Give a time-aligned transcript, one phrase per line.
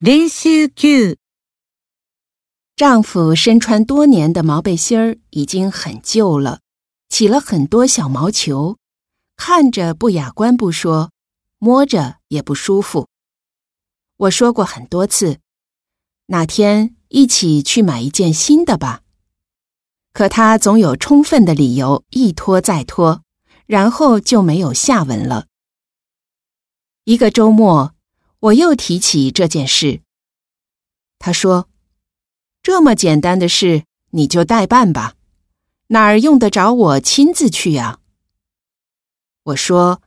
[0.00, 1.16] 練習9
[2.76, 6.60] 丈夫身穿多年的毛背心儿已经很旧了，
[7.08, 8.76] 起了很多小毛球，
[9.36, 11.10] 看着不雅观不说，
[11.58, 13.08] 摸着也不舒服。
[14.18, 15.40] 我说过很多次，
[16.26, 19.02] 哪天一起去买一件新的吧。
[20.12, 23.24] 可他总有充分的理由一拖再拖，
[23.66, 25.48] 然后就没有下文了。
[27.02, 27.97] 一个周末。
[28.40, 30.00] 我又提起这件事，
[31.18, 31.68] 他说
[32.62, 35.14] ：“这么简单的事，你就代办吧，
[35.88, 37.98] 哪儿用得着我亲自去呀？”
[39.42, 40.00] 我说：“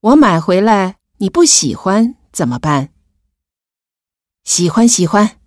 [0.00, 2.88] 我买回来你不喜欢怎么办？”
[4.44, 5.38] 喜欢喜欢，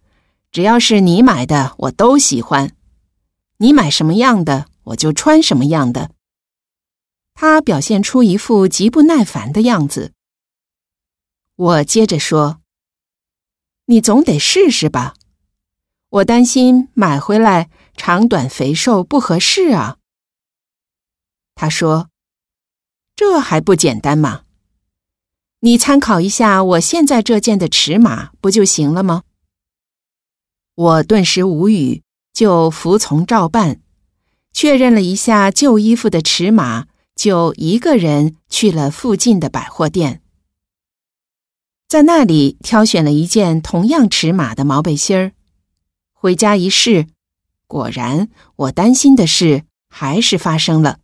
[0.52, 2.76] 只要是你买的，我都喜欢。
[3.58, 6.12] 你买什么样的，我就穿什么样的。
[7.34, 10.14] 他表现出一副极不耐烦的样子。
[11.62, 12.60] 我接着说
[13.86, 15.14] ：“你总得试试吧，
[16.10, 19.98] 我担心买回来长短肥瘦不合适啊。”
[21.54, 22.10] 他说
[23.16, 24.46] ：“这还不简单吗？
[25.60, 29.22] 你参考一下我现在这件的尺码不就行了吗？”
[30.74, 32.02] 我顿时无语，
[32.34, 33.80] 就服从照办，
[34.52, 40.24] 确认了一下旧衣服的尺码，就一个人去了附近的百货店。
[41.92, 45.34] 在那里挑选了一件同样尺码的毛背心儿，
[46.14, 47.08] 回家一试，
[47.68, 51.00] 果然我担心的事还是发生了。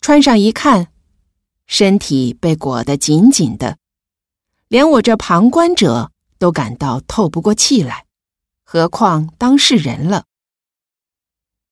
[0.00, 0.92] 穿上一看，
[1.66, 3.78] 身体被裹得紧紧的，
[4.68, 8.06] 连我这旁观者都感到透不过气来，
[8.62, 10.26] 何况当事人了。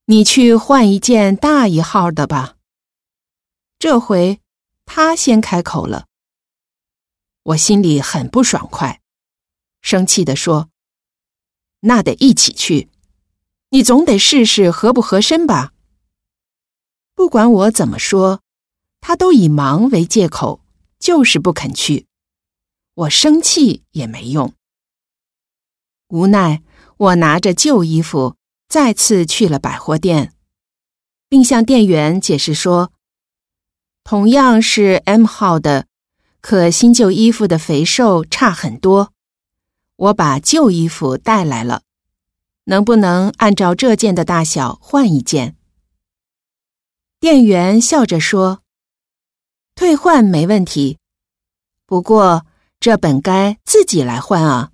[0.06, 2.56] 你去换一件大一号的吧。
[3.78, 4.40] 这回
[4.86, 6.06] 他先开口了。
[7.44, 9.00] 我心里很不爽快，
[9.80, 10.70] 生气地说
[11.80, 12.88] ：“那得一起去，
[13.70, 15.72] 你总得试试合不合身吧。”
[17.14, 18.42] 不管我怎么说，
[19.00, 20.64] 他都以忙为借口，
[21.00, 22.06] 就是不肯去。
[22.94, 24.54] 我生气也没用，
[26.08, 26.62] 无奈
[26.96, 28.36] 我拿着旧衣服
[28.68, 30.32] 再次去了百货店，
[31.28, 32.92] 并向店员解释说
[34.04, 35.88] ：“同样是 M 号的。”
[36.42, 39.12] 可新旧衣服的肥瘦差很多，
[39.96, 41.82] 我把旧衣服带来了，
[42.64, 45.56] 能不能按照这件的大小换一件？
[47.20, 48.62] 店员笑着说
[49.76, 50.98] ：“退换没问题，
[51.86, 52.44] 不过
[52.80, 54.72] 这本该自己来换啊。”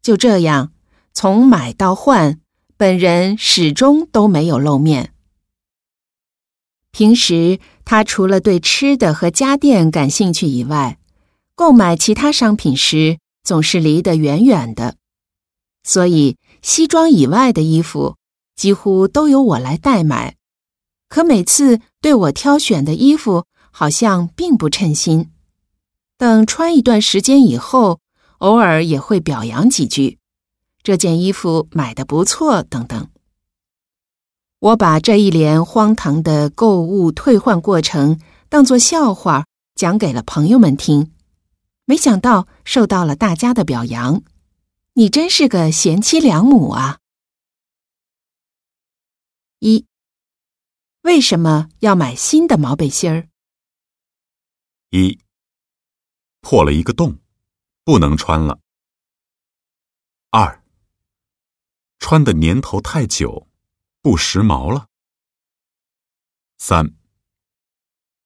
[0.00, 0.72] 就这样，
[1.12, 2.40] 从买到换，
[2.76, 5.13] 本人始终都没有露面。
[6.94, 10.96] 平时他除了对吃的和家电感兴趣以外，
[11.56, 14.94] 购买其他商品时总是离得远远的，
[15.82, 18.14] 所以西装以外的衣服
[18.54, 20.36] 几乎都由我来代买。
[21.08, 25.32] 可每次对我挑选的衣服好像并不称心，
[26.16, 27.98] 等穿一段时间以后，
[28.38, 30.18] 偶尔也会表扬几句
[30.84, 33.08] ：“这件衣服买的不错。”等等。
[34.64, 41.12] 我把这一连荒唐的购物退换过程当作笑话讲给了朋友们听，
[41.84, 44.22] 没想到受到了大家的表扬。
[44.94, 47.00] 你真是个贤妻良母啊！
[49.58, 49.84] 一，
[51.02, 53.28] 为什么要买新的毛背心儿？
[54.88, 55.18] 一，
[56.40, 57.18] 破了一个洞，
[57.84, 58.58] 不能穿了。
[60.30, 60.64] 二，
[61.98, 63.46] 穿的年头太久。
[64.04, 64.90] 不时髦了。
[66.58, 66.94] 三，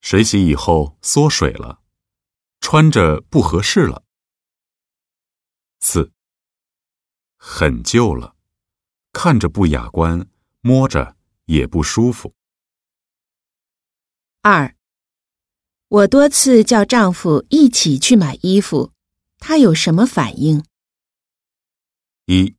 [0.00, 1.84] 水洗以后缩水了，
[2.58, 4.02] 穿着不合适了。
[5.78, 6.12] 四，
[7.36, 8.34] 很旧了，
[9.12, 10.28] 看着不雅观，
[10.62, 12.34] 摸着也不舒服。
[14.42, 14.74] 二，
[15.86, 18.92] 我多次叫丈夫一起去买衣服，
[19.38, 20.64] 他有什么反应？
[22.24, 22.57] 一，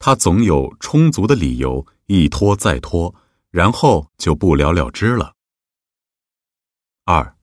[0.00, 1.86] 他总有充足的理由。
[2.12, 3.14] 一拖再拖，
[3.50, 5.36] 然后就不了了之了。
[7.04, 7.36] 二，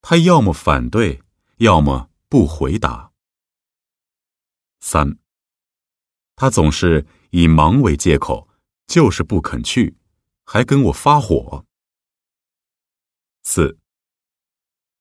[0.00, 1.22] 他要么反对，
[1.58, 3.12] 要么不回答。
[4.80, 5.18] 三，
[6.36, 8.48] 他总是以忙为借口，
[8.86, 9.98] 就是不肯去，
[10.46, 11.66] 还跟我发火。
[13.42, 13.78] 四，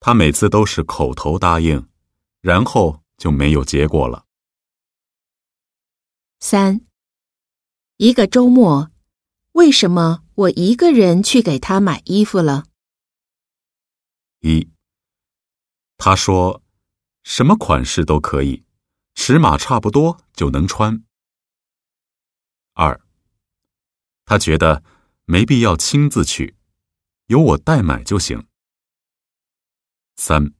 [0.01, 1.87] 他每次都是口头答应，
[2.41, 4.25] 然后就没有结果了。
[6.43, 6.81] 三。
[7.97, 8.91] 一个周末，
[9.51, 12.65] 为什么我一个人去给他买衣服了？
[14.39, 14.67] 一，
[15.97, 16.63] 他说
[17.21, 18.65] 什么款式都可以，
[19.13, 21.03] 尺码差不多就能穿。
[22.73, 22.99] 二，
[24.25, 24.83] 他觉得
[25.25, 26.55] 没必要亲自去，
[27.27, 28.47] 由我代买就行。
[30.15, 30.55] 三，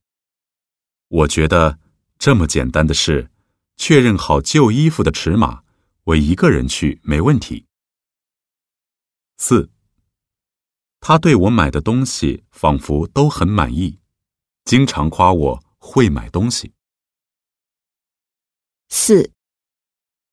[1.08, 1.80] 我觉得
[2.20, 3.32] 这么简单的事，
[3.78, 5.64] 确认好旧衣服的尺码，
[6.04, 7.68] 我一个人去没问题。
[9.38, 9.72] 四，
[11.00, 14.00] 他对我买的东西仿佛都很满意，
[14.66, 16.74] 经常夸我会买东西。
[18.90, 19.32] 四，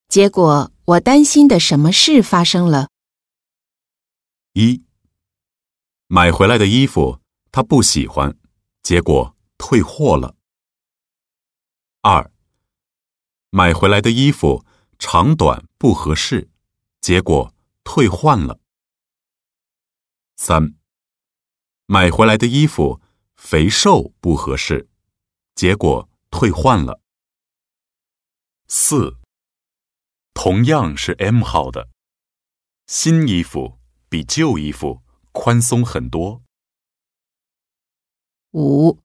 [0.09, 2.91] 结果我担心的什么事发生了？
[4.53, 4.83] 一，
[6.07, 7.21] 买回来的衣服
[7.53, 8.37] 他不喜欢，
[8.83, 10.35] 结果退货了。
[12.01, 12.31] 二，
[13.51, 14.67] 买回来的衣服
[14.99, 16.51] 长短不合适，
[17.01, 17.55] 结果
[17.85, 18.61] 退换了。
[20.37, 20.75] 三，
[21.87, 23.01] 买回来的衣服
[23.37, 24.89] 肥瘦不合适，
[25.55, 27.01] 结果退换了。
[28.67, 29.17] 四，
[30.35, 31.89] 同样是 M 号的
[32.87, 33.79] 新衣服
[34.09, 35.03] 比旧衣服
[35.33, 36.43] 宽松很多。
[38.53, 38.99] 五，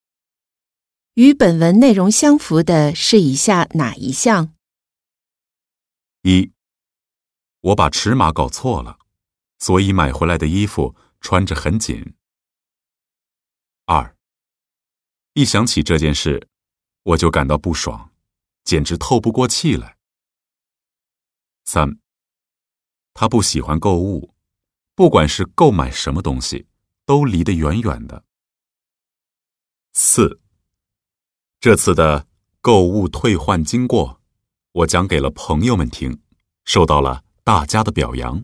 [1.13, 4.53] 与本文内容相符的是以下哪一项？
[6.23, 6.51] 一，
[7.61, 8.99] 我把尺码搞错了，
[9.59, 10.95] 所以买回来的衣服。
[11.23, 12.17] 穿着很紧。
[13.85, 14.17] 二，
[15.35, 16.49] 一想起这件事，
[17.03, 18.11] 我就感到不爽，
[18.65, 19.97] 简直透不过气来。
[21.63, 21.97] 三，
[23.13, 24.35] 他不喜欢购物，
[24.95, 26.67] 不管是购买什么东西，
[27.05, 28.25] 都离得远远的。
[29.93, 30.41] 四，
[31.61, 32.27] 这次的
[32.59, 34.21] 购物退换经过，
[34.73, 36.19] 我讲给了朋友们听，
[36.65, 38.43] 受到了大家的表扬。